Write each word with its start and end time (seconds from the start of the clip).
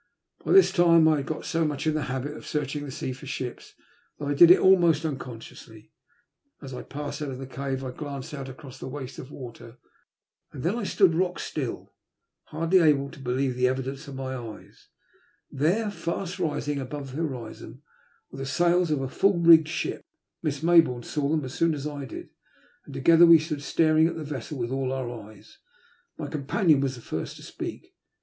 By 0.43 0.53
this 0.53 0.71
time 0.71 1.07
I 1.07 1.17
had 1.17 1.27
got 1.27 1.45
so 1.45 1.63
much 1.63 1.85
into 1.85 1.99
the 1.99 2.05
habit 2.05 2.35
of 2.35 2.47
searching 2.47 2.83
the 2.83 2.89
sea 2.91 3.13
for 3.13 3.27
ships 3.27 3.75
that 4.17 4.25
I 4.25 4.33
did 4.33 4.49
it 4.49 4.57
almost 4.59 5.03
tux* 5.03 5.19
consciously. 5.19 5.91
As 6.59 6.73
I 6.73 6.81
passed 6.81 7.19
the 7.19 7.45
cave 7.45 7.83
I 7.83 7.91
glanced 7.91 8.33
out 8.33 8.49
across 8.49 8.79
the 8.79 8.87
waste 8.87 9.19
of 9.19 9.29
water. 9.29 9.77
Then 10.53 10.75
I 10.75 10.85
stood 10.85 11.13
stock 11.13 11.37
still, 11.37 11.93
hardly 12.45 12.79
able 12.79 13.11
to 13.11 13.19
believe 13.19 13.55
the 13.55 13.67
evidence 13.67 14.07
of 14.07 14.15
my 14.15 14.33
eyes. 14.33 14.87
Thoro, 15.51 15.67
A 15.67 15.91
BITTER 15.91 15.91
DISAPPOINTMENT. 15.91 16.03
181 16.07 16.25
fast 16.25 16.39
rising 16.39 16.79
above 16.81 17.11
the 17.11 17.17
horizon, 17.21 17.81
were 18.31 18.39
the 18.39 18.45
sails 18.47 18.89
of 18.89 19.01
a 19.01 19.07
full 19.07 19.37
rigged 19.37 19.67
ship. 19.67 20.03
Miss 20.41 20.61
Maybonme 20.63 21.05
saw 21.05 21.29
them 21.29 21.45
as 21.45 21.53
soon 21.53 21.75
as 21.75 21.85
I 21.85 22.05
did, 22.05 22.31
and 22.85 22.93
together 22.95 23.27
we 23.27 23.37
stood 23.37 23.61
staring 23.61 24.07
at 24.07 24.15
the 24.15 24.23
vessel 24.23 24.57
with 24.57 24.71
all 24.71 24.91
our 24.91 25.11
eyes. 25.27 25.59
My 26.17 26.25
companion 26.25 26.79
was 26.81 26.95
the 26.95 27.01
first 27.01 27.35
to 27.35 27.43
speak. 27.43 27.93